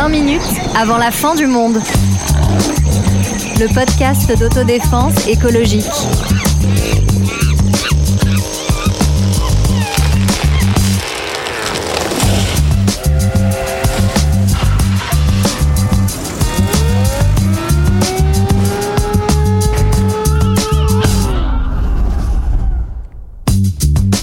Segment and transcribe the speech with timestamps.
[0.00, 0.40] 20 minutes
[0.74, 1.78] avant la fin du monde.
[3.58, 5.84] Le podcast d'autodéfense écologique.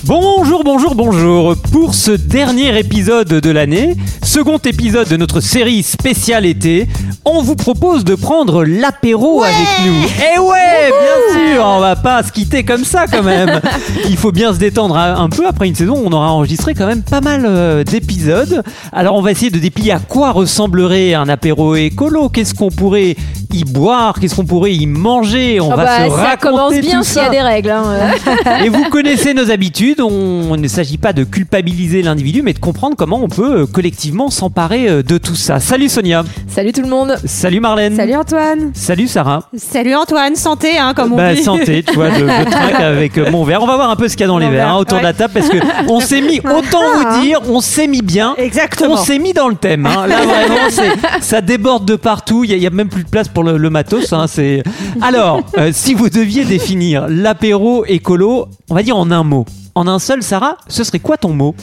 [0.05, 1.55] Bonjour, bonjour, bonjour.
[1.71, 3.95] Pour ce dernier épisode de l'année,
[4.37, 6.87] second épisode de notre série spéciale été,
[7.25, 9.95] on vous propose de prendre l'apéro avec nous.
[10.35, 13.59] Eh ouais, bien sûr, on va pas se quitter comme ça quand même.
[14.07, 15.47] Il faut bien se détendre un un peu.
[15.47, 18.61] Après une saison, on aura enregistré quand même pas mal euh, d'épisodes.
[18.91, 22.29] Alors on va essayer de déplier à quoi ressemblerait un apéro écolo.
[22.29, 23.15] Qu'est-ce qu'on pourrait
[23.53, 25.59] y boire Qu'est-ce qu'on pourrait y manger?
[25.59, 27.69] On Ah va bah, se ça raconter commence bien s'il y a des règles.
[27.71, 27.83] hein.
[28.63, 32.95] Et vous connaissez nos habitudes, on, ne s'agit pas de culpabiliser l'individu, mais de comprendre
[32.97, 35.59] comment on peut euh, collectivement s'emparer euh, de tout ça.
[35.59, 37.15] Salut Sonia, Salut tout le monde.
[37.25, 38.71] salut Marlène, Salut Antoine.
[38.73, 39.43] salut Sarah.
[39.55, 41.43] Salut Antoine, santé, hein, comme on Bah, dit.
[41.43, 43.61] santé, tu vois, je, je trinque avec euh, mon verre.
[43.63, 44.97] On va voir un peu ce qu'il y a dans les verres verre, hein, autour
[44.99, 45.57] de la table parce que
[45.89, 48.33] on s'est mis, autant vous dire, on s'est mis bien.
[48.37, 48.93] Exactement.
[48.93, 49.85] On s'est mis dans le thème.
[49.85, 50.07] hein.
[50.07, 50.89] Là vraiment,
[51.21, 52.43] ça déborde de partout.
[52.43, 54.13] Il y, a- il y a même plus de place pour le, le matos.
[54.13, 54.25] hein.
[54.27, 54.63] C'est
[55.01, 59.45] alors, euh, si vous deviez définir l'apéro écolo, on va dire en un mot,
[59.75, 61.55] en un seul, Sarah, ce serait quoi ton mot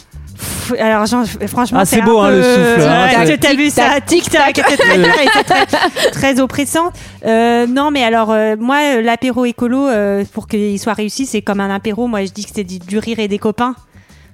[0.80, 1.06] Alors,
[1.46, 4.60] franchement, Ah, c'est un beau, hein, peu- le souffle, hein, Ouais, T'as vu ça Tic-tac.
[4.68, 6.90] C'est très, très oppressant.
[7.27, 11.60] Euh, non, mais alors, euh, moi, l'apéro écolo, euh, pour qu'il soit réussi, c'est comme
[11.60, 12.06] un apéro.
[12.06, 13.74] Moi, je dis que c'est du, du rire et des copains.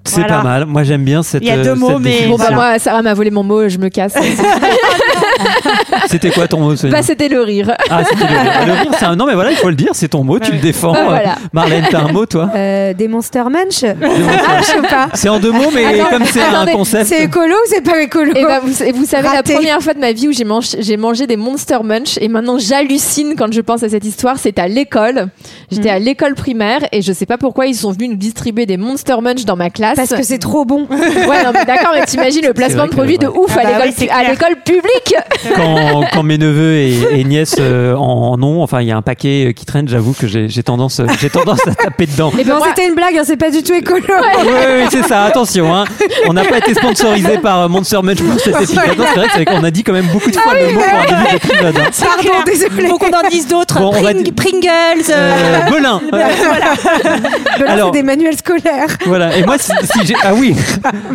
[0.04, 0.38] C'est Voilà.
[0.38, 0.64] pas mal.
[0.66, 1.42] Moi, j'aime bien cette.
[1.42, 2.26] Il y a deux euh, mots, mais-.
[2.26, 4.14] Bon bah moi, Sarah m'a volé mon mot, je me casse.
[6.08, 7.74] C'était quoi ton mot bah c'était le rire.
[7.90, 8.66] Ah, c'était le rire.
[8.66, 9.16] Le rire, c'est un...
[9.16, 10.92] Non, mais voilà, il faut le dire, c'est ton mot, tu le défends.
[10.92, 11.36] Bah, voilà.
[11.52, 13.96] Marlène, t'as un mot, toi Euh, des Monster Munch Ah,
[14.60, 15.08] je sais pas.
[15.14, 17.06] C'est en deux mots, mais Attends, comme c'est un concept.
[17.06, 19.52] C'est écolo ou c'est pas écolo Et bah, vous, et vous savez Raté.
[19.52, 22.28] la première fois de ma vie où j'ai mangé, j'ai mangé des Monster Munch et
[22.28, 24.36] maintenant j'hallucine quand je pense à cette histoire.
[24.38, 25.28] C'est à l'école.
[25.70, 28.76] J'étais à l'école primaire et je sais pas pourquoi ils sont venus nous distribuer des
[28.76, 29.96] Monster Munch dans ma classe.
[29.96, 30.86] Parce que c'est trop bon.
[30.90, 33.78] ouais non mais d'accord mais t'imagines le placement de que, produit de ouf Ah à
[33.78, 35.14] bah oui, l'école publique.
[35.56, 39.02] Quand, quand mes neveux et, et nièces euh, en, ont, enfin, il y a un
[39.02, 42.30] paquet euh, qui traîne, j'avoue que j'ai tendance, euh, j'ai tendance à taper dedans.
[42.38, 44.00] Et ben Non, moi- c'était une blague, hein, c'est pas du tout écolo.
[44.40, 45.74] Oui, c'est ça, attention.
[45.74, 45.84] Hein.
[46.28, 48.98] On n'a pas été sponsorisé par Monster Munch pour cet épisode.
[48.98, 51.04] Non, C'est vrai qu'on a dit quand même beaucoup de fois le mot pour un
[51.22, 51.76] début d'épisode.
[51.78, 51.90] hein.
[52.00, 52.88] Pardon, désolé.
[52.88, 53.78] Faut qu'on en dise d'autres.
[53.78, 55.10] Bon, Pring- Pringles.
[55.10, 55.30] euh,
[55.66, 56.00] Euh, Belin.
[56.10, 57.72] voilà.
[57.72, 58.88] Alors- c'est des manuels scolaires.
[59.06, 59.36] Voilà.
[59.36, 60.14] Et moi, si, si j'ai.
[60.22, 60.54] Ah oui.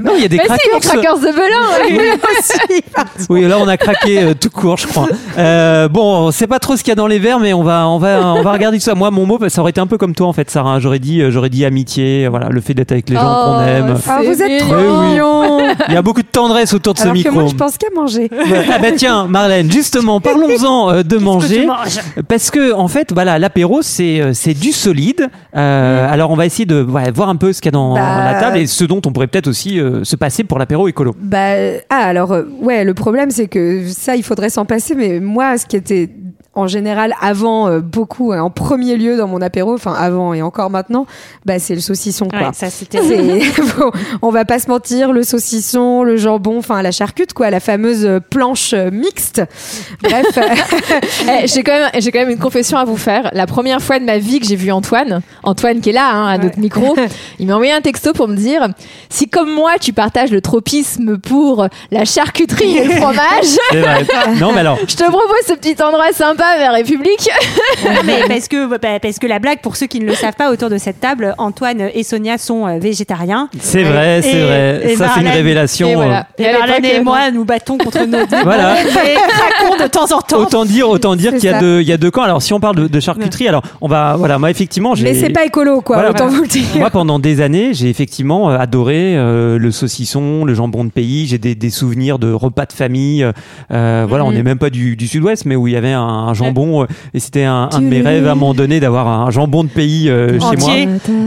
[0.04, 1.02] Non, il y a des Mais si les crackers.
[1.02, 2.66] crackers de Belin.
[3.30, 5.08] Oui, là on a craqué euh, tout court, je crois.
[5.38, 7.64] Euh, bon, on sait pas trop ce qu'il y a dans les verres, mais on
[7.64, 8.96] va, on va, on va regarder tout ça.
[8.96, 10.80] Moi, mon mot, bah, ça aurait été un peu comme toi en fait, Sarah.
[10.80, 13.62] J'aurais dit, euh, j'aurais dit amitié, voilà, le fait d'être avec les gens qu'on Oh,
[13.68, 13.96] aime.
[14.08, 15.58] Ah, vous êtes trop mignon.
[15.58, 15.64] Oui.
[15.90, 17.34] Il y a beaucoup de tendresse autour de ce Alors que micro.
[17.34, 18.30] moi, je pense qu'à manger.
[18.72, 21.68] Ah bah tiens, Marlène, justement, parlons-en de manger.
[22.28, 25.30] Parce que en fait, voilà, l'apéro, c'est c'est du solide.
[25.56, 27.94] Euh, Alors, on va essayer de ouais, voir un peu ce qu'il y a dans
[27.96, 30.88] Bah, la table et ce dont on pourrait peut-être aussi euh, se passer pour l'apéro
[30.88, 31.16] écolo.
[31.20, 31.54] Bah,
[31.90, 35.58] ah, alors, euh, ouais, le problème, c'est que ça, il faudrait s'en passer, mais moi,
[35.58, 36.10] ce qui était
[36.56, 40.42] en général avant euh, beaucoup euh, en premier lieu dans mon apéro enfin avant et
[40.42, 41.06] encore maintenant
[41.46, 43.00] bah c'est le saucisson quoi Ouais, ça, c'était.
[43.78, 47.60] Bon, on va pas se mentir, le saucisson, le jambon, enfin la charcute, quoi, la
[47.60, 49.42] fameuse euh, planche euh, mixte.
[50.02, 50.26] Bref,
[51.28, 53.30] Eh, j'ai quand même j'ai quand même une confession à vous faire.
[53.34, 56.28] La première fois de ma vie que j'ai vu Antoine, Antoine qui est là hein,
[56.28, 56.96] à notre micro,
[57.40, 58.68] il m'a envoyé un texto pour me dire
[59.10, 64.06] si comme moi tu partages le tropisme pour la charcuterie et le fromage, vrai.
[64.40, 64.78] non, mais alors.
[64.88, 67.30] je te propose ce petit endroit sympa vers République.
[67.86, 70.34] Non, mais parce que, bah, parce que la blague, pour ceux qui ne le savent
[70.36, 73.50] pas, autour de cette table, Antoine et Sonia sont euh, végétariens.
[73.60, 74.82] C'est vrai, c'est vrai.
[74.92, 75.88] et ça, c'est une révélation.
[75.90, 76.28] Et voilà.
[76.38, 78.82] Et à Marlène l'époque, et euh, moi, nous battons contre nos euh, Voilà.
[78.82, 78.86] Et
[79.16, 80.40] craquons de temps en temps.
[80.40, 82.24] Autant dire, autant dire C'est qu'il y a deux, il y a deux camps.
[82.24, 85.04] Alors, si on parle de, de charcuterie, alors on va, voilà, moi effectivement, j'ai.
[85.04, 86.66] mais c'est pas écolo, quoi, Voilà, autant vous le dire.
[86.76, 91.28] Moi, pendant des années, j'ai effectivement euh, adoré euh, le saucisson, le jambon de pays.
[91.28, 93.24] J'ai des, des souvenirs de repas de famille.
[93.72, 94.36] euh, Voilà, on Mhm.
[94.38, 96.84] n'est même pas du, du Sud-Ouest, mais où il y avait un, un jambon.
[96.84, 99.64] euh, et c'était un, un de mes rêves à un moment donné d'avoir un jambon
[99.64, 100.74] de pays euh, chez moi.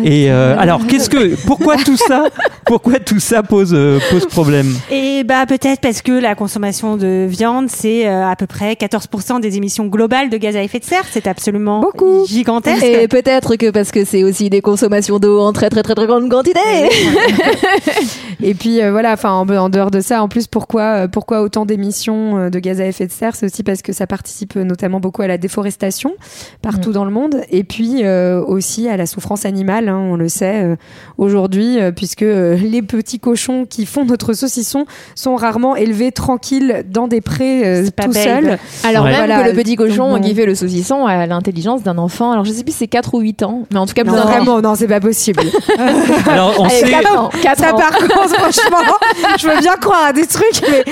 [0.04, 2.24] Et euh, alors, qu'est-ce que, pourquoi tout ça,
[2.64, 4.74] pourquoi tout ça pose euh, pose problème?
[4.90, 9.40] Et bah peut-être parce que la consommation de viande, c'est euh, à peu près 14%
[9.40, 11.04] des émissions globales de gaz à effet de serre.
[11.10, 12.26] C'est absolument Beaucoup.
[12.26, 12.84] gigantesque.
[12.84, 16.06] Et peut-être que parce que c'est aussi des consommations d'eau en très très très très
[16.06, 16.60] grande quantité.
[18.42, 21.42] Et puis euh, voilà, enfin en, en dehors de ça, en plus pourquoi euh, pourquoi
[21.42, 24.54] autant d'émissions euh, de gaz à effet de serre, c'est aussi parce que ça participe
[24.56, 26.12] notamment beaucoup à la déforestation
[26.62, 29.88] partout dans le monde, et puis euh, aussi à la souffrance animale.
[29.88, 30.76] hein, on le sait euh,
[31.16, 36.84] aujourd'hui, euh, puisque euh, les petits cochons qui font notre saucisson sont rarement élevés tranquilles
[36.88, 38.58] dans des prés euh, tout seuls.
[38.84, 39.10] Alors Ouais.
[39.10, 39.42] même Voilà.
[39.44, 40.28] que le petit cochon Donc, bon.
[40.28, 42.32] qui fait le saucisson a l'intelligence d'un enfant.
[42.32, 44.12] Alors je sais plus si c'est 4 ou 8 ans, mais en tout cas plus
[44.12, 44.44] Non, intelligent.
[44.44, 45.42] vraiment, non, c'est pas possible.
[46.28, 46.90] Alors, on Allez, sait.
[46.90, 47.78] 4 ans, 4 Ça ans.
[47.78, 48.96] par contre, franchement,
[49.38, 50.84] je veux bien croire à des trucs, mais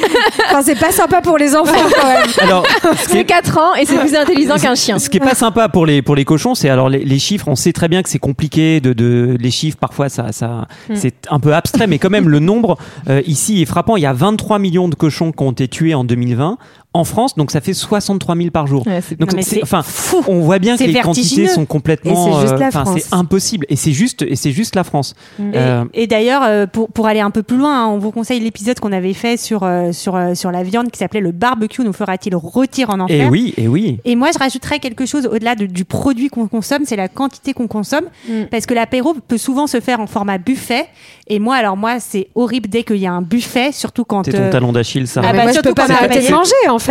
[0.46, 2.26] enfin, c'est pas sympa pour les enfants quand même.
[2.40, 2.66] Alors,
[3.08, 4.98] C'est est- 4 ans et c'est plus intelligent qu'un chien.
[4.98, 7.48] Ce qui est pas sympa pour les pour les cochons, c'est alors les, les chiffres.
[7.48, 9.76] On sait très bien que c'est compliqué de, de les chiffres.
[9.78, 12.76] Parfois, ça ça c'est un peu abstrait, mais quand même le nombre
[13.08, 13.96] euh, ici est frappant.
[13.96, 16.58] Il y a 23 millions de cochons qui ont été tués en 2020
[16.96, 18.87] en France, donc ça fait 63 000 par jour.
[18.87, 19.82] Ouais, c'est- Donc c'est- enfin,
[20.28, 22.12] on voit bien que les quantités sont complètement.
[22.12, 23.00] Et c'est juste euh, la enfin, France.
[23.02, 23.66] c'est impossible.
[23.69, 25.14] Et c'est juste et c'est juste la France.
[25.38, 28.10] Et, Euh, et d'ailleurs, euh, pour, pour aller un peu plus loin, hein, on vous
[28.10, 31.32] conseille l'épisode qu'on avait fait sur, euh, sur, euh, sur la viande qui s'appelait Le
[31.32, 33.99] barbecue nous fera-t-il rôtir en enfer et oui, et oui.
[34.04, 37.52] Et moi, je rajouterais quelque chose au-delà de- du produit qu'on consomme, c'est la quantité
[37.52, 38.04] qu'on consomme.
[38.28, 38.44] Mm.
[38.50, 40.87] Parce que l'apéro peut souvent se faire en format buffet.
[41.28, 44.25] Et moi, alors moi, c'est horrible dès qu'il y a un buffet, surtout quand...
[44.25, 45.20] C'est ton euh, talon d'Achille, ça.
[45.25, 46.85] Ah mais bah, moi, je surtout peux pas m'arrêter de manger en fait.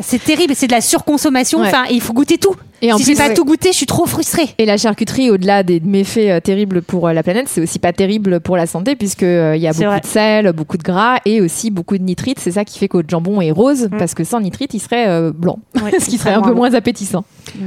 [0.00, 1.60] C'est terrible, c'est de la surconsommation.
[1.60, 1.66] Ouais.
[1.68, 2.54] Enfin, il faut goûter tout.
[2.82, 3.34] Et en si plus, pas ouais.
[3.34, 4.48] tout goûté, je suis trop frustrée.
[4.56, 7.92] Et la charcuterie, au-delà des méfaits euh, terribles pour euh, la planète, c'est aussi pas
[7.92, 10.00] terrible pour la santé puisque euh, il y a beaucoup vrai.
[10.00, 12.38] de sel, beaucoup de gras et aussi beaucoup de nitrites.
[12.38, 13.98] C'est ça qui fait que votre jambon est rose Mm.
[13.98, 16.72] parce que sans nitrite, il serait euh, blanc, Ouais, ce qui serait un peu moins
[16.74, 17.24] appétissant.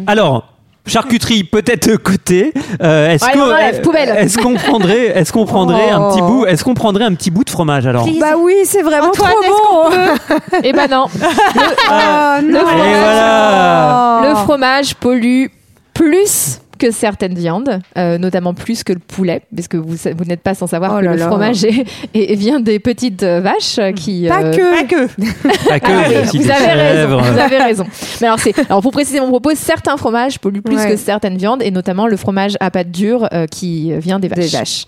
[0.08, 0.53] Alors.
[0.86, 2.52] Charcuterie peut-être côté.
[2.82, 4.10] Euh, est-ce Ouais, qu'on on enlève, poubelle.
[4.18, 6.28] est-ce qu'on prendrait est-ce qu'on prendrait un petit Oh.
[6.28, 8.20] bout est-ce qu'on prendrait un petit bout de fromage alors Please.
[8.20, 10.60] Bah oui, c'est vraiment Antoine, trop bon.
[10.64, 12.60] Et ben non, Oh, non.
[12.60, 12.86] fromage.
[12.86, 14.22] Et voilà.
[14.30, 15.46] le fromage pollue
[15.94, 20.42] plus que certaines viandes, euh, notamment plus que le poulet, parce que vous, vous n'êtes
[20.42, 21.28] pas sans savoir Oh que là le là.
[21.28, 24.72] fromage est, est- vient des petites euh, vaches euh, qui Pas euh, que.
[24.72, 25.70] Pas que.
[25.70, 27.22] Pas que Ah oui, aussi vous avez raison.
[27.22, 27.86] Vous avez raison.
[28.20, 30.90] Mais alors c'est alors pour préciser mon propos, certains fromages polluent plus Ouais.
[30.92, 34.40] que certaines viandes et notamment le fromage à pâte dure euh, qui vient des vaches.
[34.52, 34.86] Des vaches.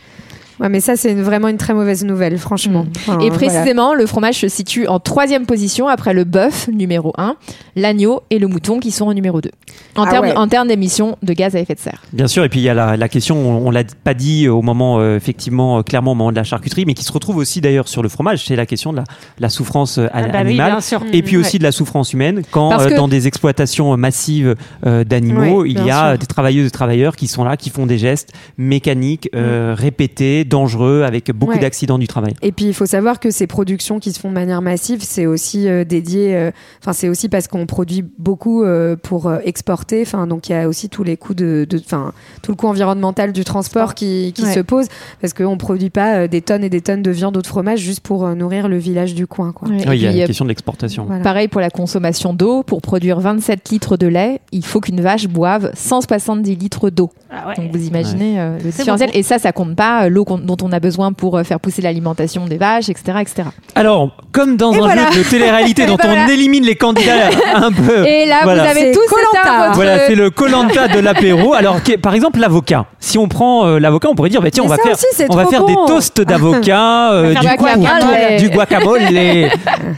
[0.59, 2.85] Ouais, mais ça, c'est une- vraiment une très mauvaise nouvelle, franchement.
[2.97, 3.33] Enfin, Et voilà.
[3.35, 7.35] précisément, le fromage se situe en troisième position après le bœuf, numéro 1,
[7.75, 9.51] l'agneau et le mouton qui sont en numéro 2.
[9.95, 10.35] En Ah termes ouais.
[10.37, 12.01] en termes d'émissions de gaz à effet de serre.
[12.13, 14.47] Bien sûr, et puis il y a la, la question, on, on l'a pas dit
[14.47, 17.37] au moment, euh, effectivement, euh, clairement au moment de la charcuterie, mais qui se retrouve
[17.37, 19.03] aussi d'ailleurs sur le fromage, c'est la question de la,
[19.39, 20.71] la souffrance euh, Ah bah oui, animale.
[20.71, 21.01] bien sûr.
[21.11, 24.55] et puis Mm, aussi de la souffrance humaine, quand euh, que- dans des exploitations massives
[24.85, 26.17] euh, d'animaux, il y a sûr.
[26.19, 31.03] des travailleuses et travailleurs qui sont là, qui font des gestes mécaniques, euh, répétés, dangereux,
[31.05, 31.59] avec beaucoup Ouais.
[31.59, 32.33] d'accidents du travail.
[32.41, 35.25] Et puis il faut savoir que ces productions qui se font de manière massive, c'est
[35.25, 36.35] aussi euh, dédié.
[36.35, 36.51] euh,
[36.81, 40.01] Enfin, c'est aussi parce qu'on produit beaucoup euh, pour euh, exporter.
[40.01, 42.11] Enfin, donc il y a aussi tous les coûts de, enfin,
[42.41, 44.53] tout le coût environnemental du transport qui, qui Ouais.
[44.53, 44.85] se pose
[45.21, 47.79] parce qu'on produit pas euh, des tonnes et des tonnes de viande ou de fromage
[47.79, 49.67] juste pour euh, nourrir le village du coin, quoi.
[49.69, 51.05] Ouais, et Oui, il y a la euh, question de l'exportation.
[51.05, 51.23] Voilà.
[51.23, 52.63] Pareil pour la consommation d'eau.
[52.63, 57.11] Pour produire 27 litres de lait, il faut qu'une vache boive 170 litres d'eau.
[57.31, 57.55] Ah ouais.
[57.55, 59.09] Donc vous imaginez euh, le différentiel.
[59.13, 61.81] Et ça, ça compte pas l'eau qu'on- dont on a besoin pour euh, faire pousser
[61.81, 63.43] l'alimentation des vaches, etc., etc.
[63.75, 65.11] Alors, comme dans Et un voilà.
[65.11, 66.25] jeu de télé-réalité dont voilà.
[66.25, 68.05] on élimine les candidats un peu.
[68.05, 68.63] Et là, Voilà.
[68.63, 69.73] vous avez C'est tous votre...
[69.75, 71.53] Voilà, c'est le colanta de l'apéro.
[71.55, 72.85] Alors, par exemple, l'avocat.
[72.99, 75.23] Si on prend euh, l'avocat, on pourrait dire, bah, tiens, Mais on va faire, aussi,
[75.29, 79.01] on va faire des toasts d'avocat, euh, On du, guacamole, du guacamole.
[79.13, 79.49] et,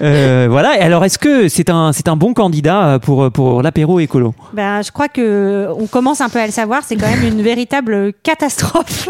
[0.01, 0.77] euh, voilà.
[0.77, 4.33] Et alors, est-ce que c'est un, c'est un bon candidat pour pour l'apéro écolo?
[4.53, 6.81] Ben, je crois que on commence un peu à le savoir.
[6.85, 9.09] C'est quand même une véritable catastrophe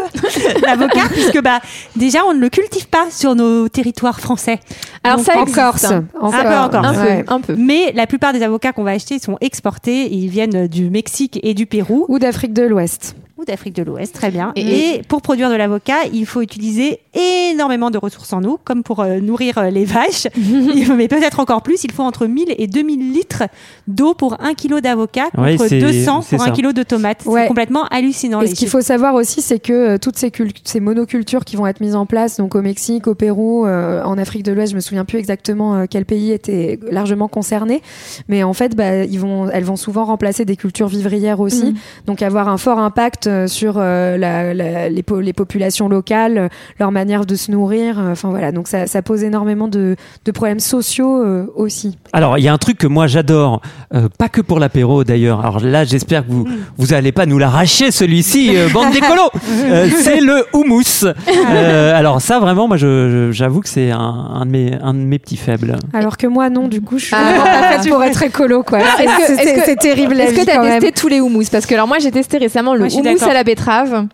[0.66, 1.60] l'avocat, puisque bah
[1.96, 4.60] déjà on ne le cultive pas sur nos territoires français.
[5.04, 6.04] Alors Donc, ça en existe, Corse, hein.
[6.20, 6.34] encore.
[6.34, 6.84] Un peu encore.
[6.84, 7.22] Un Ouais.
[7.24, 7.54] peu, un peu.
[7.56, 10.12] Mais la plupart des avocats qu'on va acheter sont exportés.
[10.12, 13.14] Ils viennent du Mexique et du Pérou Ou d'Afrique de l'Ouest.
[13.38, 14.52] Ou d'Afrique de l'Ouest, très bien.
[14.56, 18.82] Et- Et, pour produire de l'avocat, il faut utiliser énormément de ressources en eau, comme
[18.82, 20.26] pour euh, nourrir euh, les vaches.
[20.36, 23.44] Il- Mais peut-être encore plus, il faut entre 1000 et 2000 litres
[23.86, 26.50] d'eau pour un kilo d'avocat, Ouais, contre c'est- 200 c'est pour ça.
[26.50, 27.22] un kilo de tomates.
[27.26, 27.42] Ouais.
[27.42, 28.40] C'est complètement hallucinant.
[28.40, 31.54] Et ce qu'il faut savoir aussi, c'est que euh, toutes ces, cul- ces monocultures qui
[31.56, 34.72] vont être mises en place, donc au Mexique, au Pérou, euh, en Afrique de l'Ouest,
[34.72, 37.82] je me souviens plus exactement euh, quel pays était largement concerné,
[38.28, 41.74] mais en fait, bah, ils vont, elles vont souvent remplacer des cultures vivrières aussi, Mhm.
[42.06, 46.48] donc avoir un fort impact euh, sur euh, la- la- les, po- les populations locales,
[46.80, 47.98] leur manière de se nourrir.
[47.98, 51.96] euh, Enfin voilà, donc ça, ça pose énormément de, de problèmes sociaux euh, aussi.
[52.12, 53.60] Alors, il y a un truc que moi j'adore,
[53.94, 55.40] euh, pas que pour l'apéro d'ailleurs.
[55.40, 59.30] Alors là, j'espère que vous vous allez pas nous l'arracher celui-ci, euh, bande d'écolos.
[59.64, 61.06] Euh, c'est le houmous.
[61.50, 65.18] Euh, alors ça, vraiment, moi, j'avoue que c'est un, un de mes un de mes
[65.18, 65.76] petits faibles.
[65.92, 67.22] Alors que moi, non, du coup, je suis Ah.
[67.22, 68.78] vraiment pas faite pour être écolo, quoi.
[68.78, 71.44] Alors, est-ce que- C'est- terrible Est-ce que tu as testé tous les houmous?
[71.50, 74.06] Parce que alors moi j'ai testé récemment le houmous à la betterave.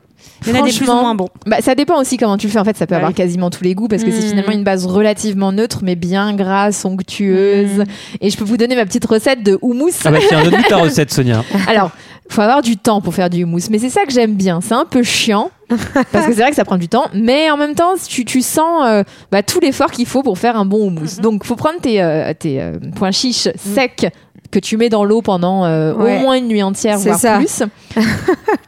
[0.46, 1.28] Il y en a des plus ou Franchement, moins bons.
[1.46, 2.58] Bah, ça dépend aussi comment tu le fais.
[2.58, 2.98] En fait, ça peut Ouais.
[2.98, 4.28] avoir quasiment tous les goûts parce que c'est Mm.
[4.30, 7.78] finalement une base relativement neutre, mais bien grasse, onctueuse.
[7.78, 7.84] Mm.
[8.20, 9.90] Et je peux vous donner ma petite recette de houmous.
[10.04, 11.42] Ah bah tiens, donne-nous ta recette, Sonia.
[11.66, 11.90] Alors,
[12.28, 14.60] faut avoir du temps pour faire du houmous, mais c'est ça que j'aime bien.
[14.60, 15.50] C'est un peu chiant
[16.12, 18.42] parce que c'est vrai que ça prend du temps, mais en même temps, tu, tu
[18.42, 21.20] sens euh, bah, tout l'effort qu'il faut pour faire un bon houmous.
[21.20, 24.10] Donc, faut prendre tes, euh, tes euh, pois chiches secs
[24.50, 26.16] que tu mets dans l'eau pendant euh, Ouais.
[26.16, 27.38] au moins une nuit entière, C'est voire ça.
[27.38, 27.62] plus.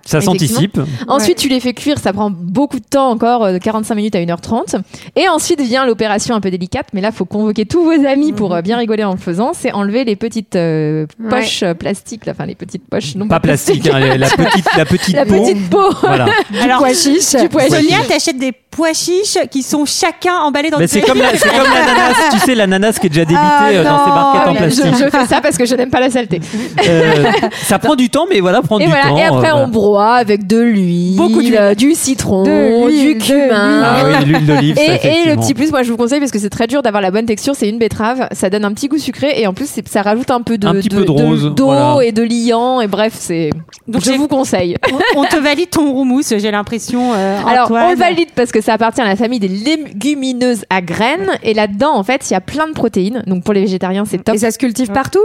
[0.05, 0.79] Ça s'anticipe.
[1.09, 4.15] Ensuite, tu les fais cuire, ça prend beaucoup de temps encore, euh, de 45 minutes
[4.15, 4.77] à 1h30.
[5.17, 8.55] Et ensuite vient l'opération un peu délicate, mais là, faut convoquer tous vos amis pour
[8.55, 9.51] euh, bien rigoler en le faisant.
[9.53, 11.29] C'est enlever les petites euh, Ouais.
[11.31, 14.85] poches euh, plastiques, là, enfin les petites poches non Pas plastique, hein, la petite, la
[14.85, 15.43] petite la peau.
[15.43, 15.91] petite peau.
[16.03, 16.27] Voilà.
[16.63, 17.37] Alors, chiche.
[17.41, 17.69] Du pois.
[17.69, 21.37] Sonia, t'achètes des pois chiches qui sont chacun emballés dans Mais des c'est comme, la-
[21.37, 24.15] c'est comme l'ananas, tu sais, l'ananas qui est déjà débité Ah, euh, dans ses non.
[24.15, 24.85] barquettes Ah en oui, plastique.
[24.99, 26.41] je, je fais ça parce que je n'aime pas la saleté.
[26.87, 27.25] Euh,
[27.63, 29.09] ça prend du temps, mais voilà, prendre Et du voilà.
[29.09, 29.17] temps.
[29.19, 31.57] Et après, euh, on broie avec de l'huile, Beaucoup d'huile.
[31.59, 33.83] euh, du citron, De l'huile, du de cumin.
[33.85, 34.77] Ah oui, l'huile d'olive.
[34.77, 35.43] ça, Et, et le effectivement.
[35.43, 37.55] petit plus, moi je vous conseille parce que c'est très dur d'avoir la bonne texture,
[37.57, 40.31] c'est une betterave, ça donne un petit goût sucré et en plus c'est- ça rajoute
[40.31, 42.05] un peu de Un petit peu de rose, d'eau voilà.
[42.05, 43.51] et de liant et bref c'est.
[43.89, 44.77] Donc, je j'ai- vous conseille.
[45.17, 46.76] On te valide ton houmous, j'ai l'impression.
[47.15, 47.85] Euh, Alors Antoine.
[47.87, 51.55] on le valide parce que ça appartient à la famille des légumineuses à graines et
[51.55, 54.35] là-dedans en fait il y a plein de protéines donc pour les végétariens c'est top.
[54.35, 55.21] Et ça se cultive partout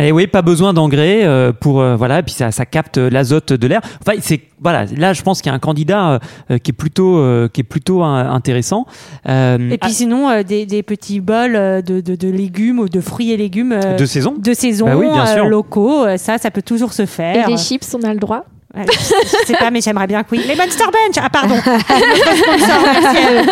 [0.00, 3.52] Et oui, pas besoin d'engrais euh, pour euh, voilà, et puis ça, ça capte l'azote
[3.52, 3.80] de l'air.
[4.00, 6.18] Enfin, c'est voilà, là je pense qu'il y a un candidat
[6.50, 7.22] euh, qui est plutôt
[7.52, 8.86] qui est plutôt intéressant.
[9.28, 11.52] Euh, Et puis sinon, euh, des, des petits bols
[11.84, 14.34] de, de, de légumes ou de fruits et légumes de saison.
[14.36, 15.44] de saison, Bah oui, bien sûr.
[15.46, 17.48] locaux, ça, ça peut toujours se Et faire.
[17.48, 18.44] les chips on a le droit?
[18.76, 20.40] Ouais, je, sais pas, mais j'aimerais bien que oui.
[20.48, 21.54] Les Monster Bench Ah, pardon.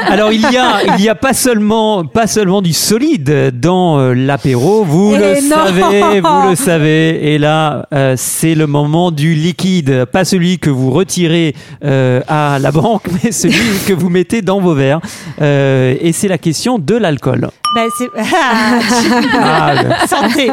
[0.08, 4.14] Alors il y a il y a pas seulement pas seulement du solide dans euh,
[4.14, 7.34] l'apéro, vous Et le non savez, vous le savez.
[7.34, 12.58] Et là, euh, c'est le moment du liquide, pas celui que vous retirez euh, à
[12.60, 15.00] la banque, mais celui que vous mettez dans vos verres.
[15.40, 17.48] Euh, et c'est la question de l'alcool.
[17.74, 18.10] Bah, c'est-
[19.34, 20.50] Ah, Ah, santé.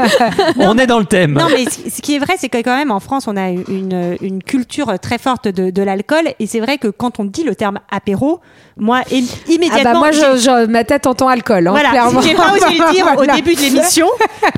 [0.57, 1.33] on est dans le thème.
[1.33, 3.49] Non, mais ce ce qui est vrai, c'est que quand même en France, on a
[3.49, 6.29] une, une culture très forte de, de l'alcool.
[6.39, 8.39] Et c'est vrai que quand on dit le terme apéro,
[8.77, 9.91] moi, im- Ah immédiatement.
[9.93, 11.67] bah moi, j'ai- je, je- ma tête entend alcool.
[11.67, 12.21] Hein, Voilà, clairement.
[12.21, 14.07] j'ai pas osé le dire au début de l'émission,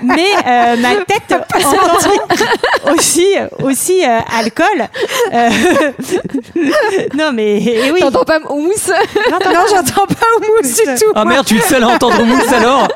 [0.04, 3.26] mais euh, ma tête entend aussi,
[3.64, 4.88] aussi euh, alcool.
[5.34, 5.50] Euh,
[7.18, 8.00] non, mais eh oui.
[8.02, 8.72] T'entends pas houmous
[9.32, 11.12] Non, Non, j'entends pas au mousse du tout.
[11.16, 12.88] Ah merde, tu es le seul à entendre mousse alors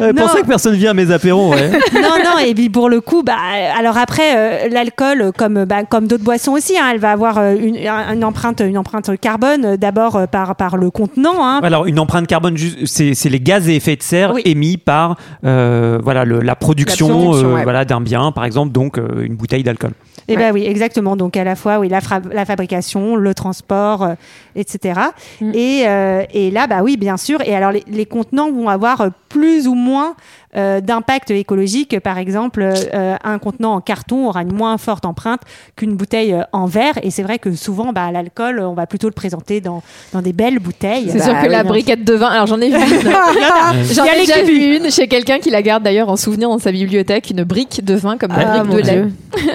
[0.00, 0.14] Non.
[0.14, 1.70] Pour ça que personne vient à mes apéros, ouais.
[1.94, 3.36] non, non, et puis pour le coup, bah,
[3.78, 7.54] alors après, euh, l'alcool, comme, bah, comme d'autres boissons aussi, hein, elle va avoir euh,
[7.56, 11.44] une, une empreinte, une empreinte carbone, euh, d'abord euh, par, par le contenant.
[11.46, 11.60] Hein.
[11.62, 14.42] Alors une empreinte carbone, c'est c'est les gaz et effets de serre Oui.
[14.44, 17.62] émis par euh, voilà le- la production, La production, euh, ouais.
[17.64, 19.92] voilà d'un bien, par exemple, donc euh, une bouteille d'alcool.
[20.30, 21.16] Et ben oui, exactement.
[21.16, 22.00] Donc à la fois, oui, la,
[22.32, 24.14] la fabrication, le transport, euh,
[24.56, 25.00] etc.
[25.40, 25.52] Mm.
[25.54, 27.40] Et, euh, et là, bah oui, bien sûr.
[27.46, 30.14] Et alors les, les contenants vont avoir plus ou moins
[30.58, 32.00] euh, d'impact écologique.
[32.00, 35.40] Par exemple, euh, un contenant en carton aura une moins forte empreinte
[35.76, 36.94] qu'une bouteille euh, en verre.
[37.02, 40.32] Et c'est vrai que souvent, bah, l'alcool, on va plutôt le présenter dans, dans des
[40.32, 41.08] belles bouteilles.
[41.10, 42.28] C'est Bah sûr que oui, la briquette de vin.
[42.28, 43.12] Alors j'en ai vu une.
[43.94, 46.72] J'en ai déjà vu une chez quelqu'un qui la garde d'ailleurs en souvenir dans sa
[46.72, 49.04] bibliothèque, une brique de vin comme la Ah, brique mon de lait.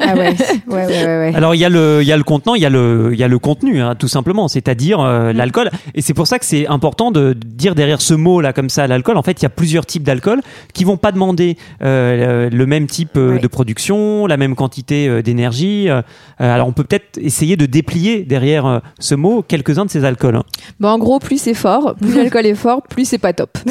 [0.02, 0.36] Ah ouais.
[0.68, 1.32] Ouais, ouais, ouais, ouais.
[1.36, 3.20] Alors il y a le il y a le contenant, il y a le il
[3.20, 5.70] y a le contenu, hein, tout simplement, c'est-à-dire euh, l'alcool.
[5.96, 8.88] Et c'est pour ça que c'est important de dire derrière ce mot là comme ça,
[8.88, 9.18] l'alcool.
[9.18, 10.42] En fait, il y a plusieurs types d'alcool
[10.74, 13.40] qui vont pas demander euh, le même type euh, Ouais.
[13.40, 15.90] de production, la même quantité euh, d'énergie.
[15.90, 16.02] Euh,
[16.40, 20.36] alors on peut peut-être essayer de déplier derrière euh, ce mot quelques-uns de ces alcools.
[20.36, 20.44] hein.
[20.80, 23.58] Bon, en gros, plus c'est fort, plus l'alcool est fort, plus c'est pas top.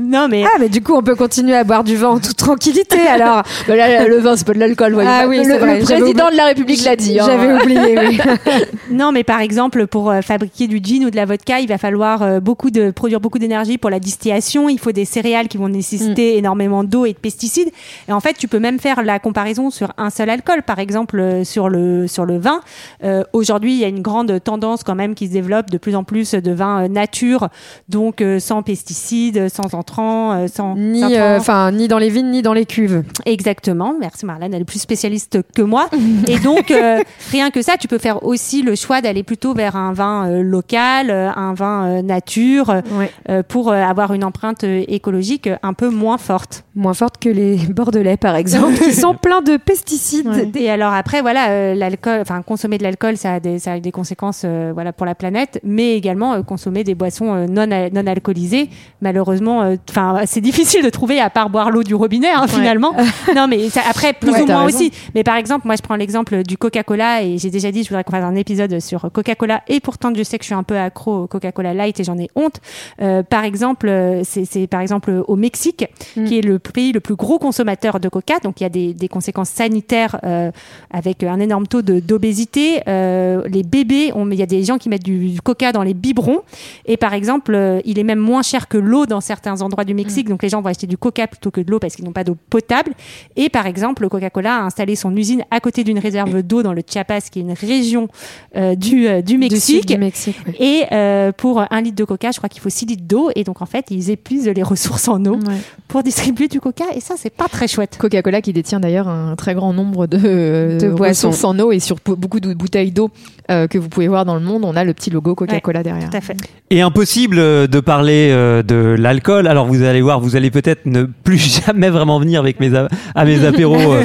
[0.00, 2.36] Non, mais Ah, mais du coup, on peut continuer à boire du vin en toute
[2.36, 3.42] tranquillité alors.
[3.68, 4.96] Là, le vin, c'est pas de l'alcool.
[5.06, 7.18] Ah oui, le, vrai, président de la République l'a dit.
[7.20, 7.24] hein.
[7.26, 8.18] J'avais oublié, oui.
[8.90, 11.78] Non, mais par exemple, pour euh, fabriquer du gin ou de la vodka, il va
[11.78, 14.68] falloir euh, beaucoup de produire beaucoup d'énergie pour la distillation.
[14.68, 17.70] Il faut des céréales qui vont nécessiter énormément d'eau et de pesticides.
[18.08, 20.62] Et en fait, tu peux même faire la comparaison sur un seul alcool.
[20.62, 22.60] Par exemple, euh, sur le sur le vin.
[23.02, 25.96] Euh, Aujourd'hui, il y a une grande tendance quand même qui se développe de plus
[25.96, 27.48] en plus de vins nature,
[27.88, 32.42] donc euh, sans pesticides, sans entrants, sans Ni, euh, enfin, ni dans les vignes, ni
[32.42, 33.02] dans les cuves.
[33.26, 33.94] Exactement.
[33.98, 35.88] Merci Marlène, elle est plus spécialiste que moi.
[36.28, 39.76] Et donc, euh, rien que ça, tu peux faire aussi le choix d'aller plutôt vers
[39.76, 43.42] un vin euh, local, euh, un vin nature, Ouais.
[43.48, 46.64] pour avoir une empreinte écologique un peu moins forte.
[46.74, 50.26] Moins forte que les bordelais, par exemple, qui sont pleins de pesticides.
[50.28, 50.50] Ouais.
[50.56, 53.90] Et alors après, voilà, l'alcool, enfin consommer de l'alcool, ça a des, ça a des
[53.92, 58.68] conséquences, voilà, pour la planète, mais également consommer des boissons non non alcoolisées.
[59.00, 62.92] Malheureusement, enfin, c'est difficile de trouver à part boire l'eau du robinet, hein, finalement.
[63.34, 64.78] non, mais ça- après plus Ouais, ou moins raison.
[64.78, 64.92] aussi.
[65.14, 68.04] Mais par exemple, moi, je prends l'exemple du Coca-Cola et j'ai déjà dit, je voudrais
[68.04, 69.62] qu'on fasse un épisode sur Coca-Cola.
[69.68, 72.18] Et pourtant, je sais que je suis un peu accro au Coca-Cola Light et j'en
[72.18, 72.60] ai honte.
[73.00, 77.14] Euh, par exemple, euh, c'est par exemple au Mexique, qui est le pays le plus
[77.16, 78.38] gros consommateur de Coca.
[78.42, 80.50] Donc, il y a des, des conséquences sanitaires euh,
[80.90, 82.80] avec un énorme taux d'obésité.
[82.88, 85.94] Euh, les bébés, il y a des gens qui mettent du, du Coca dans les
[85.94, 86.40] biberons.
[86.86, 90.28] Et par exemple, il est même moins cher que l'eau dans certains endroits du Mexique.
[90.28, 92.24] Donc, les gens vont acheter du Coca plutôt que de l'eau parce qu'ils n'ont pas
[92.24, 92.92] d'eau potable.
[93.36, 96.72] Et par exemple, le Coca-Cola a installé son usine à côté d'une réserve d'eau dans
[96.72, 98.08] le Chiapas, qui est une région
[98.56, 99.86] euh, du, euh, du Mexique.
[99.86, 100.36] du Mexique.
[100.46, 100.54] ouais.
[100.60, 103.30] Et euh, pour un litre de coca, je crois qu'il faut 6 litres d'eau.
[103.34, 105.56] Et donc, en fait, ils épuisent les ressources en eau Ouais.
[105.88, 106.84] pour distribuer du coca.
[106.94, 107.96] Et ça, c'est pas très chouette.
[107.98, 111.28] Coca-Cola qui détient d'ailleurs un très grand nombre de, euh, De boissons.
[111.30, 113.10] ressources en eau et sur beaucoup de bouteilles d'eau
[113.50, 116.08] euh, que vous pouvez voir dans le monde, on a le petit logo Coca-Cola derrière.
[116.10, 116.36] Tout à fait.
[116.70, 117.36] Et impossible
[117.68, 119.46] de parler euh, de l'alcool.
[119.48, 122.70] Alors vous allez voir, vous allez peut-être ne plus jamais vraiment venir avec mes
[123.14, 124.02] à mes apéros euh,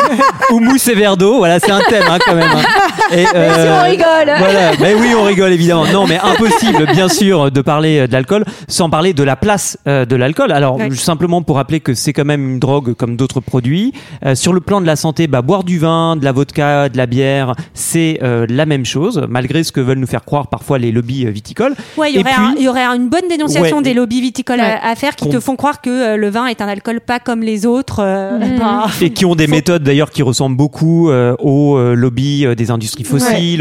[0.52, 1.38] houmous et verre d'eau.
[1.38, 2.50] Voilà, c'est un thème hein, quand même.
[2.50, 2.89] hein.
[3.12, 4.36] Et, euh, on rigole.
[4.38, 5.86] Voilà, mais oui, on rigole évidemment.
[5.92, 9.78] Non, mais impossible, bien sûr, de parler euh, de l'alcool sans parler de la place
[9.88, 10.52] euh, de l'alcool.
[10.52, 10.90] Alors Ouais.
[10.92, 13.94] simplement pour rappeler que c'est quand même une drogue comme d'autres produits.
[14.26, 16.98] Euh, sur le plan de la santé, bah, boire du vin, de la vodka, de
[16.98, 20.78] la bière, c'est euh, la même chose, malgré ce que veulent nous faire croire parfois
[20.80, 21.74] les lobbies euh, viticoles.
[21.98, 23.84] Ouais, il y aurait, puis- un- il y aurait une bonne dénonciation Ouais.
[23.84, 24.78] des lobbies viticoles Ouais.
[24.82, 27.20] à, à faire qui te font croire que euh, le vin est un alcool pas
[27.20, 28.00] comme les autres.
[28.02, 32.46] euh, bah, et qui ont des méthodes d'ailleurs qui ressemblent beaucoup euh, au euh, lobby
[32.46, 32.56] euh,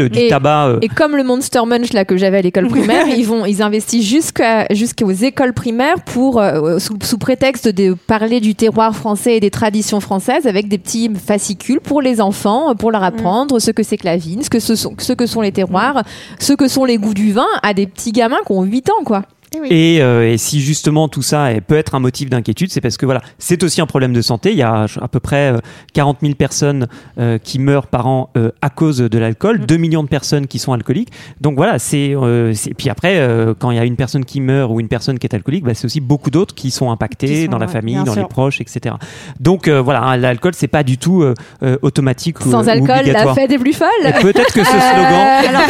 [0.09, 0.67] du Et- tabac.
[0.67, 0.79] euh.
[0.81, 4.07] Et comme le Monster Munch là que j'avais à l'école primaire, ils vont, ils investissent
[4.07, 9.39] jusqu'à jusqu'aux écoles primaires pour euh, sous, sous prétexte de parler du terroir français et
[9.39, 13.83] des traditions françaises avec des petits fascicules pour les enfants, pour leur apprendre ce que
[13.83, 16.03] c'est que la vigne, ce que ce sont, ce que sont les terroirs,
[16.39, 19.03] ce que sont les goûts du vin à des petits gamins qui ont 8 ans
[19.05, 19.23] quoi.
[19.69, 23.05] Et, euh, et si justement tout ça peut être un motif d'inquiétude, c'est parce que
[23.05, 24.51] voilà, c'est aussi un problème de santé.
[24.51, 25.57] Il y a à peu près euh,
[25.93, 26.87] 40 000 personnes
[27.19, 30.59] euh, qui meurent par an euh, à cause de l'alcool, 2 millions de personnes qui
[30.59, 31.09] sont alcooliques.
[31.41, 32.11] Donc voilà, c'est.
[32.15, 35.17] euh, puis après, euh, quand il y a une personne qui meurt ou une personne
[35.17, 37.65] qui est alcoolique, bah, c'est aussi beaucoup d'autres qui sont impactés Qui sont, dans la
[37.65, 38.21] ouais, famille, dans sûr.
[38.21, 38.95] les proches, etc.
[39.39, 42.69] Donc euh, voilà, hein, l'alcool c'est pas du tout euh, euh, automatique ou, Sans ou
[42.69, 43.35] alcool, la obligatoire.
[43.35, 43.87] fête est plus folle.
[44.21, 45.63] Peut-être que ce slogan,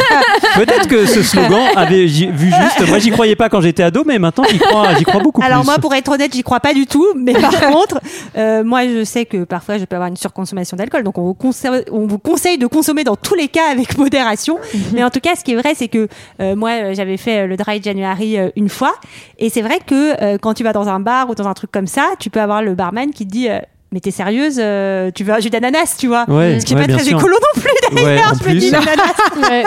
[0.56, 2.88] peut-être que ce slogan avait vu juste.
[2.88, 5.60] Moi, j'y croyais pas quand j'étais ado, mais maintenant j'y crois, j'y crois beaucoup Alors
[5.60, 5.66] plus.
[5.66, 7.06] moi, pour être honnête, j'y crois pas du tout.
[7.16, 8.00] Mais par contre,
[8.36, 11.02] euh, moi, je sais que parfois, je peux avoir une surconsommation d'alcool.
[11.04, 14.58] Donc, on vous, conseille, on vous conseille de consommer dans tous les cas avec modération.
[14.92, 16.08] mais en tout cas, ce qui est vrai, c'est que
[16.40, 18.94] euh, moi, euh, j'avais fait euh, le dry January euh, une fois,
[19.38, 21.70] et c'est vrai que euh, quand tu vas dans un bar ou dans un truc
[21.70, 23.48] comme ça, tu peux avoir le barman qui te dit.
[23.92, 26.76] Mais t'es sérieuse euh, Tu veux un jus d'ananas, tu vois Ouais, Ce qui est
[26.76, 27.18] ouais, pas très sûr.
[27.18, 28.32] écolo non plus Ouais, d'ailleurs.
[28.32, 29.14] en je me dis l'ananas.
[29.50, 29.64] Ouais.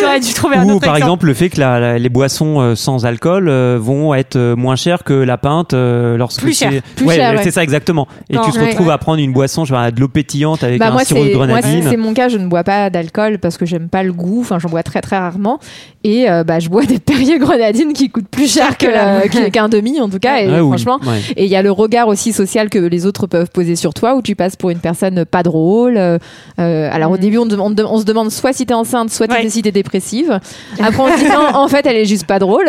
[0.00, 1.06] J'aurais dû trouver un Ou autre par exemple.
[1.06, 4.56] exemple le fait que la- la- les boissons euh, sans alcool euh, vont être euh,
[4.56, 7.40] moins chères que la pinte euh, lorsque Plus c'est cher, plus ouais, cher, ouais.
[7.42, 8.68] c'est ça exactement et Non, tu te ouais.
[8.70, 11.30] retrouves à prendre une boisson genre de l'eau pétillante avec Bah un moi sirop de
[11.30, 13.88] c'est moi grenadine c'est c'est mon cas je ne bois pas d'alcool parce que j'aime
[13.88, 15.58] pas le goût enfin j'en bois très très rarement
[16.04, 20.00] et euh, bah je bois des Perrier grenadines qui coûtent plus cher que qu'un demi
[20.00, 21.20] en tout cas et Ah franchement ouais.
[21.36, 24.14] et il y a le regard aussi social que les autres peuvent poser sur toi
[24.14, 26.18] où tu passes pour une personne pas drôle euh,
[26.58, 29.48] euh, alors au début on, se demande soit si t'es enceinte soit Ouais.
[29.48, 30.38] si t'es dépressive.
[30.78, 32.66] Après on se dit non en fait elle est juste pas drôle.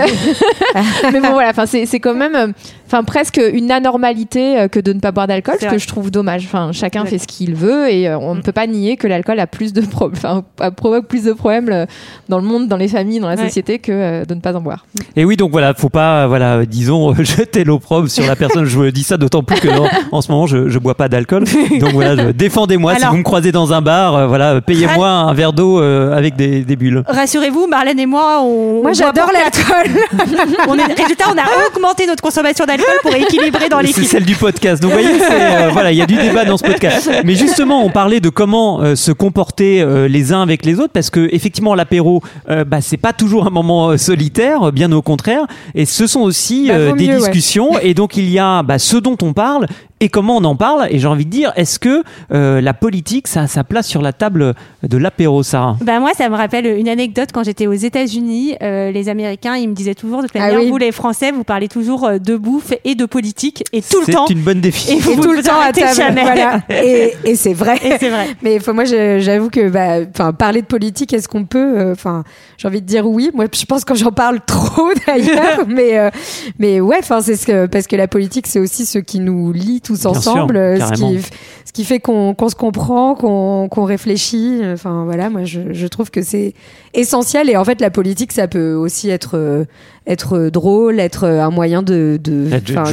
[1.14, 2.48] Mais bon voilà c'est quand même euh,
[2.88, 6.10] enfin presque une anormalité euh, que de ne pas boire d'alcool ce que je trouve
[6.12, 6.44] dommage.
[6.46, 7.10] Enfin chacun Ouais.
[7.10, 9.74] fait ce qu'il veut et euh, on ne peut pas nier que l'alcool a plus
[9.74, 11.86] de problèmes enfin provoque plus de problèmes euh,
[12.30, 13.44] dans le monde dans les familles dans la Ouais.
[13.44, 14.86] société que euh, de ne pas en boire.
[15.16, 18.66] Et oui donc voilà faut pas voilà disons jeter l'opprobre sur la personne.
[18.66, 21.08] Je vous dis ça d'autant plus que non, en ce moment je, je bois pas
[21.10, 21.44] d'alcool.
[21.80, 22.96] Donc voilà défendez-moi.
[22.96, 26.36] Si vous me croisez dans un bar euh, voilà payez-moi un verre d'eau euh, avec
[26.36, 27.04] des, des bulles.
[27.08, 28.82] Rassurez-vous, Marlène et moi, on.
[28.82, 30.02] Moi, j'adore l'alcool.
[30.68, 34.04] on est, résultat, on a augmenté notre consommation d'alcool pour équilibrer dans C'est l'équipe.
[34.06, 34.82] celle du podcast.
[34.82, 37.10] Donc, vous voyez, c'est, euh, voilà, il y a du débat dans ce podcast.
[37.26, 40.92] Mais justement, on parlait de comment euh, se comporter euh, les uns avec les autres,
[40.94, 45.46] parce que effectivement, l'apéro, bah, c'est pas toujours un moment solitaire, bien au contraire.
[45.76, 47.18] Et ce sont aussi Bah, des mieux, ouais.
[47.20, 47.78] discussions.
[47.82, 49.68] Et donc, il y a bah, ce dont on parle
[50.00, 50.88] et comment on en parle.
[50.92, 54.02] Et j'ai envie de dire, est-ce que euh, la politique, ça a sa place sur
[54.02, 55.78] la table de l'apéro, Sarah?
[55.82, 58.56] Bah moi, ça me rappelle une anecdote quand j'étais aux États-Unis.
[58.62, 60.70] euh, les Américains, ils me disaient toujours de toute Ah manière, oui.
[60.70, 64.06] vous les Français, vous parlez toujours euh, de bouffe et de politique et tout le
[64.06, 64.28] C'est temps.
[64.28, 64.98] une bonne définition.
[65.12, 66.20] Et vous et tout le temps à table.
[66.22, 66.62] Voilà.
[66.70, 67.78] Et, et c'est vrai.
[67.84, 68.28] Et c'est vrai.
[68.42, 72.24] Mais faut- moi, j'avoue que, bah, enfin, parler de politique, est-ce qu'on peut euh, Enfin,
[72.58, 73.32] j'ai envie de dire oui.
[73.34, 76.10] Moi, je pense que j'en parle trop d'ailleurs, mais euh,
[76.60, 79.52] mais ouais, enfin, c'est ce que parce que la politique, c'est aussi ce qui nous
[79.52, 81.22] lie tous Bien ensemble, euh, ce qui
[81.66, 84.62] ce qui fait qu'on qu'on se comprend, qu'on qu'on réfléchit.
[84.66, 86.54] Enfin, voilà, moi, je, je trouve que c'est
[86.94, 87.50] essentiel.
[87.50, 89.66] Et en fait, la politique, ça peut aussi être euh,
[90.08, 92.18] être drôle, être un moyen de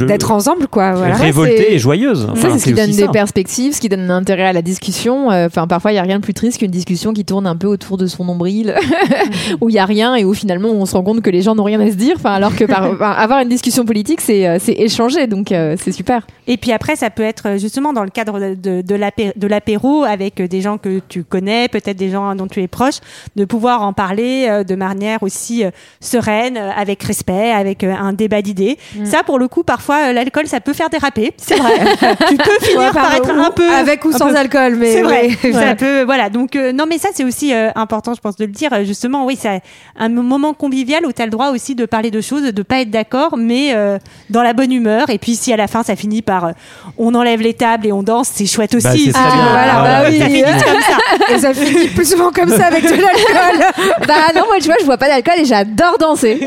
[0.07, 0.93] d'être ensemble, quoi.
[0.93, 1.15] Voilà.
[1.15, 2.25] Révoltée et joyeuse.
[2.25, 3.01] Ça, Enfin, c'est ce qui donne ça.
[3.05, 5.31] des perspectives, ce qui donne un intérêt à la discussion.
[5.31, 7.55] Euh, Enfin, parfois, il y a rien de plus triste qu'une discussion qui tourne un
[7.55, 8.75] peu autour de son nombril,
[9.61, 11.55] où il y a rien et où finalement on se rend compte que les gens
[11.55, 12.15] n'ont rien à se dire.
[12.17, 15.75] Enfin, alors que par- enfin, avoir une discussion politique, c'est euh, c'est échanger, donc euh,
[15.81, 16.25] c'est super.
[16.47, 19.33] Et puis après, ça peut être euh, justement dans le cadre de, de, de l'apé-
[19.35, 22.67] de l'apéro avec euh, des gens que tu connais, peut-être des gens dont tu es
[22.67, 22.95] proche,
[23.35, 25.69] de pouvoir en parler euh, de manière aussi euh,
[26.01, 28.77] sereine, euh, avec respect, avec euh, un débat d'idées.
[29.03, 31.33] Ça, pour le coup, parfois, euh, l'alcool, ça peut faire déraper.
[31.37, 31.73] C'est vrai.
[32.29, 34.75] tu peux finir Ouais, par par- être ou- un peu avec ou sans peu- alcool,
[34.75, 35.29] mais c'est vrai.
[35.43, 35.53] ouais.
[35.53, 36.29] Ça peut, voilà.
[36.29, 38.71] Donc, euh, non, mais ça, c'est aussi euh, important, je pense, de le dire.
[38.83, 39.61] Justement, oui, c'est
[39.97, 42.81] un moment convivial où tu as le droit aussi de parler de choses, de pas
[42.81, 43.97] être d'accord, mais euh,
[44.29, 45.09] dans la bonne humeur.
[45.09, 46.51] Et puis, si à la fin, ça finit par euh,
[46.97, 48.85] on enlève les tables et on danse, c'est chouette aussi.
[48.85, 49.43] Bah, c'est Si très tu bien.
[49.45, 49.49] veux.
[49.51, 50.19] voilà, Ah, bah oui.
[50.19, 50.97] Ça finit comme ça.
[51.35, 53.65] Et ça finit plus souvent comme ça avec de l'alcool.
[54.07, 56.39] bah non, moi, tu vois, je bois pas d'alcool et j'adore danser.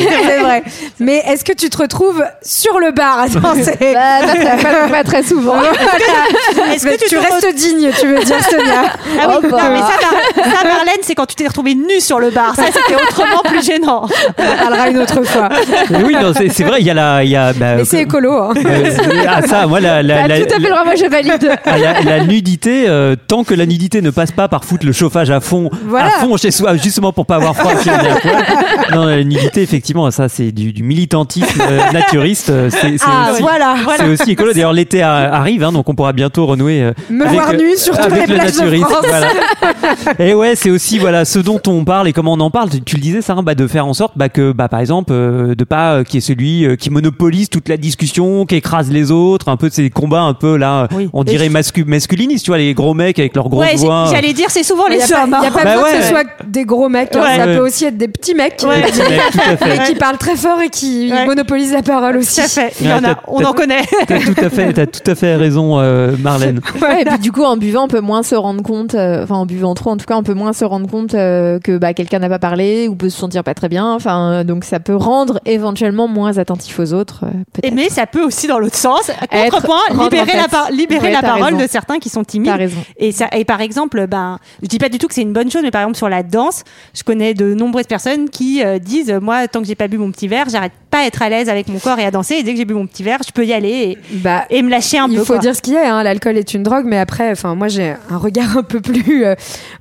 [0.26, 0.62] c'est vrai.
[1.00, 3.26] Mais est-ce que tu te retrouves sur le bar?
[3.34, 5.56] Bah, pas, très, pas- pas très souvent.
[6.72, 8.84] Est-ce que tu, tu te restes digne, tu veux dire, Sonia
[9.20, 9.62] Ah oui, Oh, bah.
[9.62, 12.54] non, mais ça, Mar- ça, Marlène, c'est quand tu t'es retrouvée nue sur le bar.
[12.56, 14.06] Ça, c'était autrement plus gênant.
[14.38, 15.48] On parlera une autre fois.
[15.90, 17.24] Mais oui, non, c'est c'est vrai, il y a la.
[17.24, 18.32] il Y a, bah, Mais c'est écolo.
[18.32, 18.52] Hein.
[18.64, 18.90] euh,
[19.28, 21.50] ah, ça, moi, la, la, T'as la- tout à fait le droit, moi je valide.
[21.64, 24.92] Ah, la, la nudité, euh, tant que la nudité ne passe pas par foutre le
[24.92, 26.06] chauffage à fond, Voilà.
[26.06, 27.72] à fond chez soi, justement pour pas avoir froid.
[28.92, 32.50] Non, la nudité, effectivement, ça c'est du, du militantisme euh, naturiste.
[32.50, 33.74] euh, C'est Ah, aussi, voilà.
[33.96, 34.52] c'est aussi écolo.
[34.52, 36.82] D'ailleurs, l'été arrive, hein, donc on pourra bientôt renouer.
[36.82, 38.86] euh, Me avec, voir nue sur toutes avec les le plages de naturisme.
[38.86, 39.06] France.
[39.08, 39.28] Voilà.
[40.18, 42.70] Et ouais, c'est aussi voilà ce dont on parle et comment on en parle.
[42.70, 45.12] Tu, tu le disais, Sarah, bah, de faire en sorte bah, que, bah, par exemple,
[45.12, 48.90] euh, de pas euh, qui est celui euh, qui monopolise toute la discussion, qui écrase
[48.90, 51.08] les autres, un peu de ces combats un peu là, Oui.
[51.12, 54.06] on dirait mascu masculinistes, tu vois, les gros mecs avec leurs grosses Ouais, voix.
[54.10, 55.36] j'allais dire, c'est souvent Il les n'y a pas, hommes.
[55.42, 55.96] y a pas Bah besoin ouais.
[55.98, 57.14] que ce soit des gros mecs.
[57.16, 57.20] hein.
[57.22, 57.36] Ouais.
[57.36, 58.82] Ça peut aussi être des petits mecs Ouais.
[58.82, 59.92] Des petits mecs, tout à fait.
[59.92, 61.26] qui parlent très fort et qui Ouais.
[61.26, 62.36] monopolisent la parole aussi.
[62.40, 62.72] Tout à fait.
[62.80, 63.82] Il y en a, on en connaît.
[64.06, 66.60] T'as tout à fait, t'as tout à fait raison, euh, Marlène.
[66.82, 69.36] Ouais, et puis du coup, en buvant, on peut moins se rendre compte, euh, enfin
[69.36, 71.94] en buvant trop, en tout cas, on peut moins se rendre compte euh, que bah,
[71.94, 73.92] quelqu'un n'a pas parlé ou peut se sentir pas très bien.
[73.92, 77.24] Enfin, donc ça peut rendre éventuellement moins attentif aux autres.
[77.24, 77.74] euh, Et peut-être.
[77.74, 79.10] mais ça peut aussi dans l'autre sens.
[79.30, 80.50] Être- Contrepoint, libérer en la, fait.
[80.50, 81.58] par- libérer Ouais, la t'as parole raison.
[81.58, 82.50] de certains qui sont timides.
[82.50, 82.78] T'as raison.
[82.98, 85.50] Et, ça, et par exemple, ben, je dis pas du tout que c'est une bonne
[85.50, 89.12] chose, mais par exemple sur la danse, je connais de nombreuses personnes qui euh, disent,
[89.22, 91.48] moi, tant que j'ai pas bu mon petit verre, j'arrête pas à être à l'aise
[91.48, 92.34] avec mon corps et à danser.
[92.34, 94.62] Et dès que j'ai bu mon petit verre, je peux y aller Bah, et, et
[94.62, 95.24] me lâcher un il peu.
[95.24, 95.38] faut quoi.
[95.42, 95.94] dire ce qu'il y a.
[95.94, 96.02] Hein.
[96.02, 99.34] L'alcool est une drogue, mais après, enfin, moi, j'ai un regard un peu plus euh,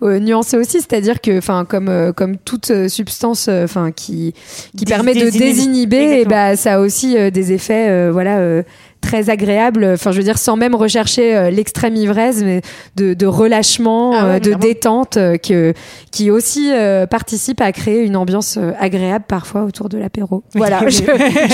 [0.03, 4.33] euh, nuancé aussi, c'est-à-dire que, enfin, comme euh, comme toute substance, enfin, qui
[4.77, 5.97] qui Dés- permet de désinhiber.
[5.97, 6.29] et Exactement.
[6.29, 8.63] bah, ça a aussi des effets, voilà.
[9.03, 12.61] Très agréables enfin je veux dire sans même rechercher euh, l'extrême ivresse mais
[12.95, 15.73] de, de relâchement Ah ouais, euh, de détente euh, que
[16.11, 20.79] qui aussi euh, participe à créer une ambiance euh, agréable parfois autour de l'apéro voilà
[20.87, 20.97] je,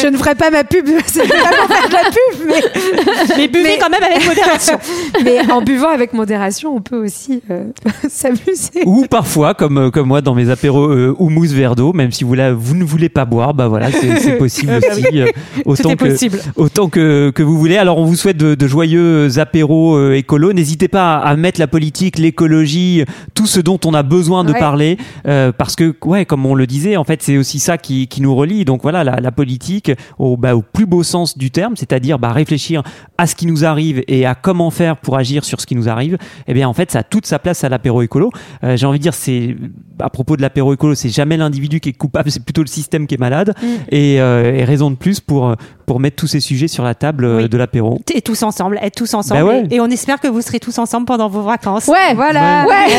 [0.01, 1.35] je ne ferai pas ma pub c'est pas
[1.67, 4.77] pour faire de la pub mais Mais buvez Mais- quand même avec modération.
[5.23, 7.65] mais en buvant avec modération, on peut aussi euh,
[8.09, 8.83] s'amuser.
[8.85, 12.33] Ou parfois, comme, comme moi dans mes apéros euh, houmous verre d'eau, même si vous,
[12.35, 15.05] la, vous ne voulez pas boire, bah voilà, c'est possible aussi.
[15.21, 15.27] euh,
[15.63, 16.39] Tout autant est que, possible.
[16.55, 17.78] autant que, que vous voulez.
[17.78, 20.52] Alors, on vous souhaite de, de joyeux apéros euh, écolos.
[20.52, 24.52] N'hésitez pas à, à mettre la politique, l'écologie, tout ce dont on a besoin de
[24.52, 24.60] Ouais.
[24.60, 24.97] parler,
[25.28, 28.21] euh, parce que, ouais, comme on le disait, en fait, c'est aussi ça qui, qui
[28.21, 28.65] nous relie.
[28.65, 32.34] Donc voilà, la, la politique, au, bah, au plus beau sens du terme, c'est-à-dire bah,
[32.34, 32.84] réfléchir
[33.17, 35.88] à ce qui nous arrive et à comment faire pour agir sur ce qui nous
[35.88, 36.17] arrive.
[36.47, 38.32] Eh bien, en fait, ça a toute sa place à l'apéro écolo.
[38.65, 39.56] Euh, J'ai envie de dire, c'est
[39.99, 43.08] à propos de l'apéro écolo, c'est jamais l'individu qui est coupable, c'est plutôt le système
[43.08, 43.54] qui est malade.
[43.91, 45.56] Et, euh, et raison de plus pour
[45.89, 47.49] pour mettre tous ces sujets sur la table euh, Oui.
[47.49, 47.99] de l'apéro.
[48.13, 49.41] Et tous ensemble, être tous ensemble.
[49.41, 49.63] Bah ouais.
[49.71, 51.88] et, et on espère que vous serez tous ensemble pendant vos vacances.
[51.88, 52.67] Ouais, Voilà.
[52.67, 52.93] Ouais.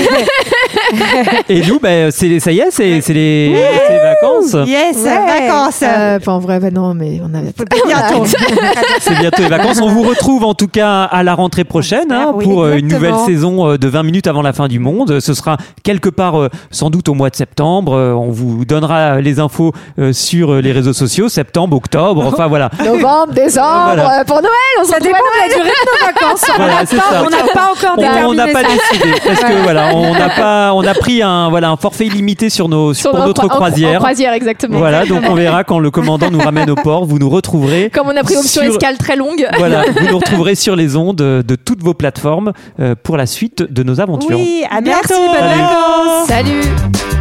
[1.48, 3.54] Et nous, ben, c'est ça y est, c'est c'est les,
[3.86, 4.68] c'est les vacances.
[4.68, 5.40] Yes, Ouais.
[5.46, 5.82] vacances.
[5.82, 7.52] Euh, en vrai, bah non, mais on avait
[7.86, 8.24] bientôt.
[9.00, 9.80] C'est bientôt les vacances.
[9.80, 12.88] On vous retrouve en tout cas à la rentrée prochaine hein, Oui, pour euh, une
[12.88, 15.20] nouvelle saison euh, de 20 minutes avant la fin du monde.
[15.20, 17.92] Ce sera quelque part sans doute au mois de septembre.
[17.92, 19.72] On vous donnera les infos
[20.12, 22.70] sur les réseaux sociaux, septembre, octobre, enfin voilà.
[22.84, 24.20] Novembre, décembre, Voilà.
[24.20, 26.44] euh, pour Noël, on se Ça dépend de la durée de nos vacances.
[26.56, 27.22] Voilà, c'est ça.
[27.24, 30.72] On n'a pas encore déterminé on n'a pas décidé parce que voilà, on n'a pas,
[30.74, 33.52] on a pris un voilà un forfait illimité sur nos sur, Sur pour notre croi-
[33.52, 33.96] en- croisière.
[34.00, 34.78] En croisière, exactement.
[34.78, 37.90] Voilà, donc on verra quand le commandant nous ramène au port, vous nous retrouverez.
[37.92, 39.46] Comme on a pris option sur- escale très longue.
[39.58, 43.62] Voilà, vous nous retrouverez sur les ondes de toutes vos plateformes euh, pour la suite
[43.62, 44.36] de nos aventures.
[44.36, 45.32] Oui, à Merci, bientôt.
[45.32, 45.60] bonnes Salut.
[45.60, 46.28] vacances.
[46.28, 47.19] Salut